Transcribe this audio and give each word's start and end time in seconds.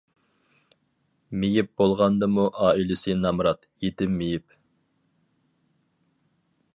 مېيىپ 1.43 1.69
بولغاندىمۇ 1.81 2.45
ئائىلىسى 2.67 3.15
نامرات، 3.25 3.69
يېتىم 3.87 4.17
مېيىپ. 4.23 4.59